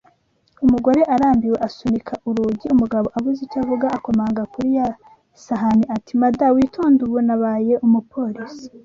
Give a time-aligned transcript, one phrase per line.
[0.65, 4.87] Umugore arambiwe asunika urugi umugabo abuze icyo avuga akomanga kuri ya
[5.45, 8.65] sahani ati mada witonde ubu nabaye umuporisi